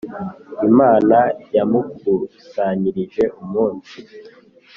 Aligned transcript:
imana 0.67 1.17
yamukusanyirije 1.55 3.23
umunsi. 3.41 3.97